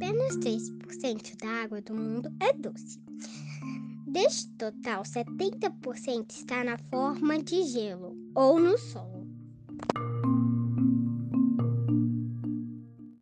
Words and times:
Apenas 0.00 0.36
3% 0.36 1.36
da 1.42 1.64
água 1.64 1.80
do 1.80 1.92
mundo 1.92 2.32
é 2.38 2.52
doce. 2.52 3.00
Deste 4.06 4.48
total, 4.50 5.02
70% 5.02 6.30
está 6.30 6.62
na 6.62 6.78
forma 6.78 7.42
de 7.42 7.64
gelo 7.64 8.16
ou 8.32 8.60
no 8.60 8.78
solo. 8.78 9.27